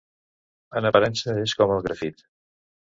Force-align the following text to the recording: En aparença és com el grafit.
En 0.81 0.89
aparença 0.91 1.37
és 1.45 1.57
com 1.61 1.77
el 1.77 1.87
grafit. 1.91 2.29